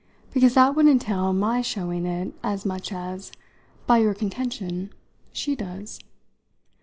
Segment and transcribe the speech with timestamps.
[0.33, 3.31] "Because that would entail my showing it as much as,
[3.85, 4.91] by your contention,
[5.31, 5.99] she does?